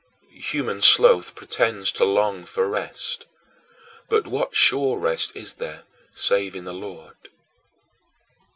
Human 0.49 0.81
sloth 0.81 1.35
pretends 1.35 1.91
to 1.91 2.05
long 2.05 2.45
for 2.45 2.67
rest, 2.67 3.27
but 4.09 4.25
what 4.25 4.55
sure 4.55 4.97
rest 4.97 5.31
is 5.35 5.53
there 5.53 5.83
save 6.11 6.55
in 6.55 6.63
the 6.63 6.73
Lord? 6.73 7.17